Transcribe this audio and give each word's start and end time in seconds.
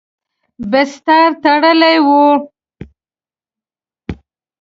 بستر 0.71 1.29
تړلی 1.43 1.95
و. 2.07 2.07